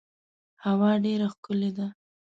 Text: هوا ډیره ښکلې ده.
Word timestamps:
هوا 0.65 0.91
ډیره 1.03 1.27
ښکلې 1.33 1.69
ده. 1.77 1.87